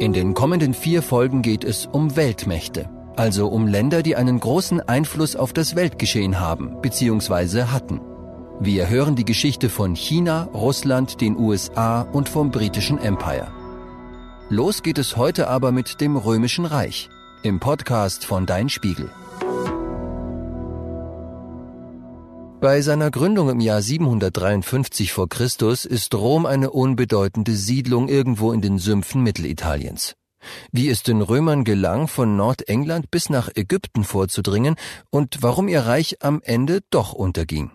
[0.00, 4.80] In den kommenden vier Folgen geht es um Weltmächte, also um Länder, die einen großen
[4.80, 7.64] Einfluss auf das Weltgeschehen haben bzw.
[7.64, 8.00] hatten.
[8.60, 13.48] Wir hören die Geschichte von China, Russland, den USA und vom britischen Empire.
[14.48, 17.10] Los geht es heute aber mit dem Römischen Reich
[17.42, 19.10] im Podcast von Dein Spiegel.
[22.60, 28.60] Bei seiner Gründung im Jahr 753 vor Christus ist Rom eine unbedeutende Siedlung irgendwo in
[28.60, 30.14] den Sümpfen Mittelitaliens.
[30.70, 34.76] Wie es den Römern gelang, von Nordengland bis nach Ägypten vorzudringen
[35.08, 37.70] und warum ihr Reich am Ende doch unterging.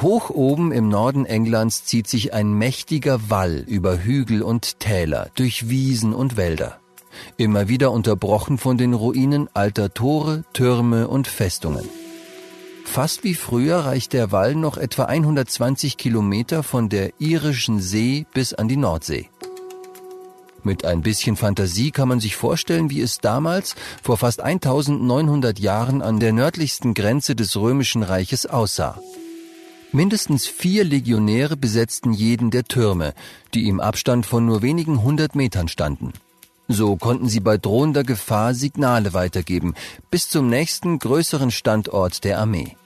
[0.00, 5.68] Hoch oben im Norden Englands zieht sich ein mächtiger Wall über Hügel und Täler, durch
[5.68, 6.79] Wiesen und Wälder
[7.36, 11.88] immer wieder unterbrochen von den Ruinen alter Tore, Türme und Festungen.
[12.84, 18.52] Fast wie früher reicht der Wall noch etwa 120 Kilometer von der irischen See bis
[18.52, 19.28] an die Nordsee.
[20.62, 26.02] Mit ein bisschen Fantasie kann man sich vorstellen, wie es damals, vor fast 1900 Jahren,
[26.02, 28.98] an der nördlichsten Grenze des römischen Reiches aussah.
[29.92, 33.14] Mindestens vier Legionäre besetzten jeden der Türme,
[33.54, 36.12] die im Abstand von nur wenigen hundert Metern standen.
[36.72, 39.74] So konnten sie bei drohender Gefahr Signale weitergeben,
[40.08, 42.76] bis zum nächsten größeren Standort der Armee.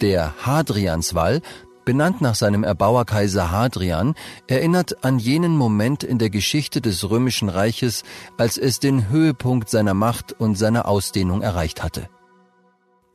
[0.00, 1.42] Der Hadrianswall,
[1.84, 4.16] benannt nach seinem Erbauer Kaiser Hadrian,
[4.48, 8.02] erinnert an jenen Moment in der Geschichte des römischen Reiches,
[8.36, 12.08] als es den Höhepunkt seiner Macht und seiner Ausdehnung erreicht hatte.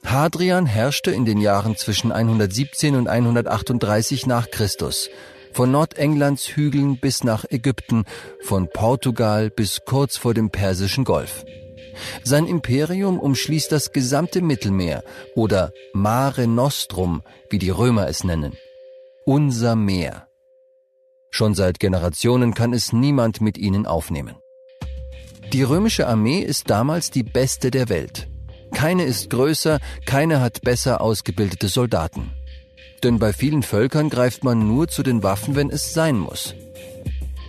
[0.05, 5.09] Hadrian herrschte in den Jahren zwischen 117 und 138 nach Christus
[5.51, 8.05] von Nordenglands Hügeln bis nach Ägypten,
[8.41, 11.45] von Portugal bis kurz vor dem Persischen Golf.
[12.23, 15.03] Sein Imperium umschließt das gesamte Mittelmeer
[15.35, 18.53] oder Mare Nostrum, wie die Römer es nennen.
[19.25, 20.27] Unser Meer.
[21.31, 24.35] Schon seit Generationen kann es niemand mit ihnen aufnehmen.
[25.53, 28.27] Die römische Armee ist damals die beste der Welt.
[28.71, 32.31] Keine ist größer, keine hat besser ausgebildete Soldaten.
[33.03, 36.55] Denn bei vielen Völkern greift man nur zu den Waffen, wenn es sein muss.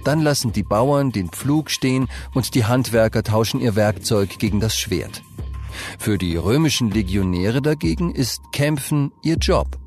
[0.05, 4.77] Dann lassen die Bauern den Pflug stehen und die Handwerker tauschen ihr Werkzeug gegen das
[4.77, 5.23] Schwert.
[5.99, 9.79] Für die römischen Legionäre dagegen ist Kämpfen ihr Job.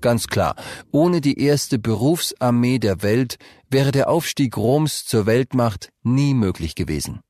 [0.00, 0.56] Ganz klar,
[0.90, 3.38] ohne die erste Berufsarmee der Welt
[3.70, 7.20] wäre der Aufstieg Roms zur Weltmacht nie möglich gewesen.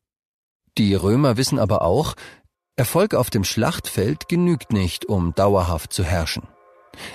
[0.76, 2.14] Die Römer wissen aber auch,
[2.76, 6.48] Erfolg auf dem Schlachtfeld genügt nicht, um dauerhaft zu herrschen.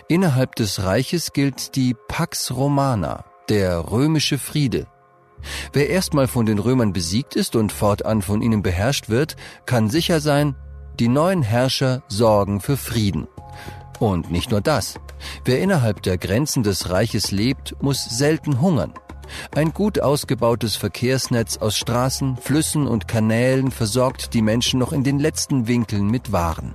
[0.07, 4.87] Innerhalb des Reiches gilt die Pax Romana, der römische Friede.
[5.73, 9.35] Wer erstmal von den Römern besiegt ist und fortan von ihnen beherrscht wird,
[9.65, 10.55] kann sicher sein,
[10.99, 13.27] die neuen Herrscher sorgen für Frieden.
[13.99, 14.95] Und nicht nur das.
[15.45, 18.93] Wer innerhalb der Grenzen des Reiches lebt, muss selten hungern.
[19.53, 25.19] Ein gut ausgebautes Verkehrsnetz aus Straßen, Flüssen und Kanälen versorgt die Menschen noch in den
[25.19, 26.73] letzten Winkeln mit Waren.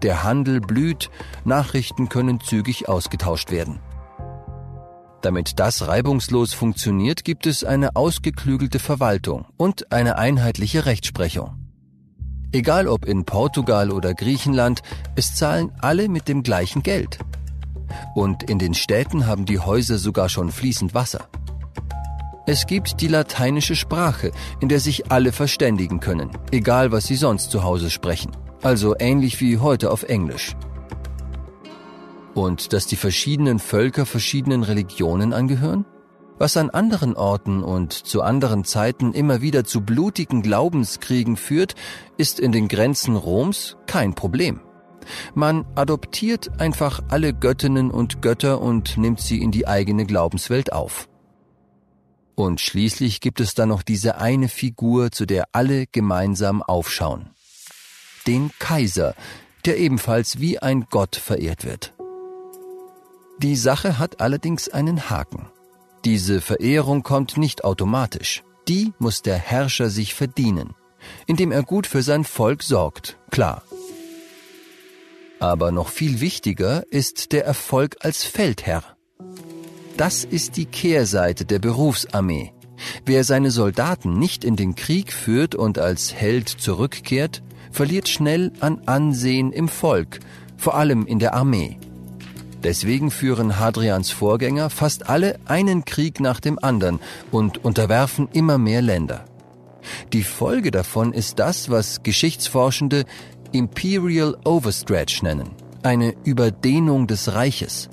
[0.00, 1.10] Der Handel blüht,
[1.44, 3.80] Nachrichten können zügig ausgetauscht werden.
[5.22, 11.54] Damit das reibungslos funktioniert, gibt es eine ausgeklügelte Verwaltung und eine einheitliche Rechtsprechung.
[12.50, 14.82] Egal ob in Portugal oder Griechenland,
[15.14, 17.18] es zahlen alle mit dem gleichen Geld.
[18.16, 21.28] Und in den Städten haben die Häuser sogar schon fließend Wasser.
[22.46, 27.52] Es gibt die lateinische Sprache, in der sich alle verständigen können, egal was sie sonst
[27.52, 28.32] zu Hause sprechen
[28.62, 30.56] also ähnlich wie heute auf Englisch.
[32.34, 35.84] Und dass die verschiedenen Völker verschiedenen Religionen angehören?
[36.38, 41.74] Was an anderen Orten und zu anderen Zeiten immer wieder zu blutigen Glaubenskriegen führt,
[42.16, 44.60] ist in den Grenzen Roms kein Problem.
[45.34, 51.08] Man adoptiert einfach alle Göttinnen und Götter und nimmt sie in die eigene Glaubenswelt auf.
[52.34, 57.30] Und schließlich gibt es dann noch diese eine Figur, zu der alle gemeinsam aufschauen
[58.24, 59.14] den Kaiser,
[59.64, 61.94] der ebenfalls wie ein Gott verehrt wird.
[63.38, 65.46] Die Sache hat allerdings einen Haken.
[66.04, 68.42] Diese Verehrung kommt nicht automatisch.
[68.68, 70.74] Die muss der Herrscher sich verdienen,
[71.26, 73.62] indem er gut für sein Volk sorgt, klar.
[75.40, 78.84] Aber noch viel wichtiger ist der Erfolg als Feldherr.
[79.96, 82.52] Das ist die Kehrseite der Berufsarmee.
[83.04, 88.82] Wer seine Soldaten nicht in den Krieg führt und als Held zurückkehrt, verliert schnell an
[88.86, 90.20] Ansehen im Volk,
[90.56, 91.78] vor allem in der Armee.
[92.62, 97.00] Deswegen führen Hadrians Vorgänger fast alle einen Krieg nach dem anderen
[97.32, 99.24] und unterwerfen immer mehr Länder.
[100.12, 103.04] Die Folge davon ist das, was Geschichtsforschende
[103.50, 105.50] Imperial Overstretch nennen,
[105.82, 107.90] eine Überdehnung des Reiches.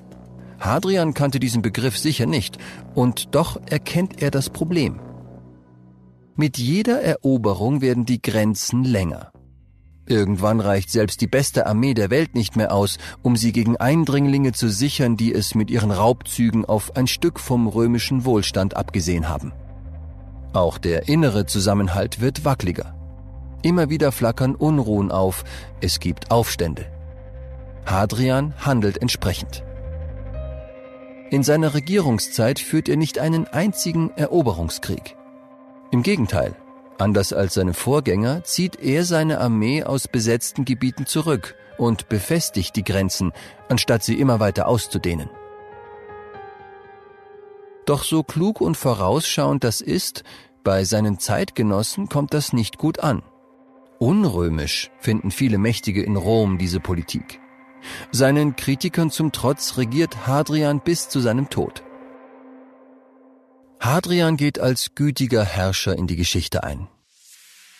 [0.60, 2.58] Hadrian kannte diesen Begriff sicher nicht,
[2.94, 5.00] und doch erkennt er das Problem.
[6.36, 9.32] Mit jeder Eroberung werden die Grenzen länger.
[10.10, 14.54] Irgendwann reicht selbst die beste Armee der Welt nicht mehr aus, um sie gegen Eindringlinge
[14.54, 19.54] zu sichern, die es mit ihren Raubzügen auf ein Stück vom römischen Wohlstand abgesehen haben.
[20.52, 22.96] Auch der innere Zusammenhalt wird wackeliger.
[23.62, 25.44] Immer wieder flackern Unruhen auf,
[25.80, 26.88] es gibt Aufstände.
[27.86, 29.64] Hadrian handelt entsprechend.
[31.30, 35.16] In seiner Regierungszeit führt er nicht einen einzigen Eroberungskrieg.
[35.92, 36.56] Im Gegenteil,
[37.00, 42.84] anders als seine Vorgänger zieht er seine Armee aus besetzten Gebieten zurück und befestigt die
[42.84, 43.32] Grenzen,
[43.70, 45.30] anstatt sie immer weiter auszudehnen.
[47.86, 50.24] Doch so klug und vorausschauend das ist,
[50.64, 53.24] bei seinen Zeitgenossen kommt das nicht gut an.
[53.98, 57.40] Unrömisch finden viele Mächtige in Rom diese Politik.
[58.12, 61.84] Seinen Kritikern zum Trotz regiert Hadrian bis zu seinem Tod.
[63.80, 66.88] Hadrian geht als gütiger Herrscher in die Geschichte ein.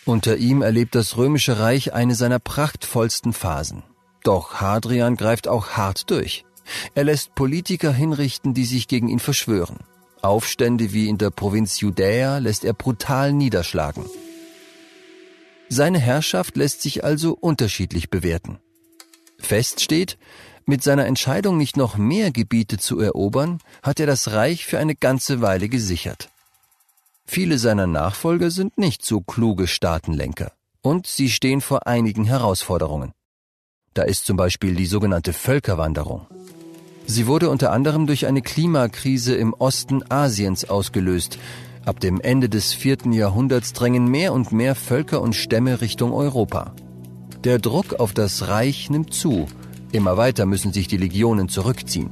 [0.06, 3.82] Unter ihm erlebt das römische Reich eine seiner prachtvollsten Phasen.
[4.24, 6.44] Doch Hadrian greift auch hart durch.
[6.94, 9.78] Er lässt Politiker hinrichten, die sich gegen ihn verschwören.
[10.22, 14.04] Aufstände wie in der Provinz Judäa lässt er brutal niederschlagen.
[15.68, 18.58] Seine Herrschaft lässt sich also unterschiedlich bewerten.
[19.38, 20.18] Fest steht,
[20.70, 24.94] mit seiner Entscheidung nicht noch mehr Gebiete zu erobern, hat er das Reich für eine
[24.94, 26.30] ganze Weile gesichert.
[27.26, 33.12] Viele seiner Nachfolger sind nicht so kluge Staatenlenker und sie stehen vor einigen Herausforderungen.
[33.94, 36.26] Da ist zum Beispiel die sogenannte Völkerwanderung.
[37.04, 41.38] Sie wurde unter anderem durch eine Klimakrise im Osten Asiens ausgelöst.
[41.84, 46.74] Ab dem Ende des vierten Jahrhunderts drängen mehr und mehr Völker und Stämme Richtung Europa.
[47.42, 49.48] Der Druck auf das Reich nimmt zu.
[49.92, 52.10] Immer weiter müssen sich die Legionen zurückziehen.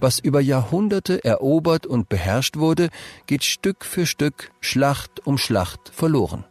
[0.00, 2.88] Was über Jahrhunderte erobert und beherrscht wurde,
[3.26, 6.44] geht Stück für Stück, Schlacht um Schlacht verloren.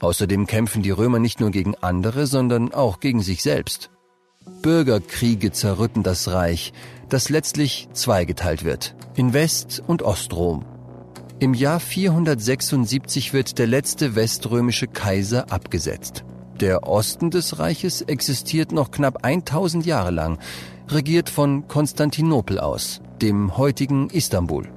[0.00, 3.90] Außerdem kämpfen die Römer nicht nur gegen andere, sondern auch gegen sich selbst.
[4.62, 6.72] Bürgerkriege zerrütten das Reich,
[7.08, 10.64] das letztlich zweigeteilt wird, in West- und Ostrom.
[11.40, 16.24] Im Jahr 476 wird der letzte weströmische Kaiser abgesetzt.
[16.60, 20.38] Der Osten des Reiches existiert noch knapp 1000 Jahre lang,
[20.88, 24.68] regiert von Konstantinopel aus, dem heutigen Istanbul.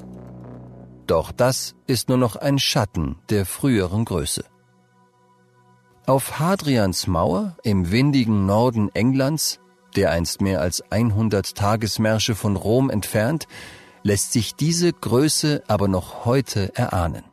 [1.07, 4.45] Doch das ist nur noch ein Schatten der früheren Größe.
[6.05, 9.59] Auf Hadrians Mauer im windigen Norden Englands,
[9.95, 13.47] der einst mehr als 100 Tagesmärsche von Rom entfernt,
[14.03, 17.30] lässt sich diese Größe aber noch heute erahnen.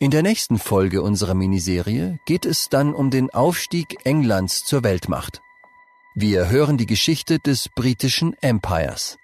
[0.00, 5.42] In der nächsten Folge unserer Miniserie geht es dann um den Aufstieg Englands zur Weltmacht.
[6.14, 9.18] Wir hören die Geschichte des britischen Empires.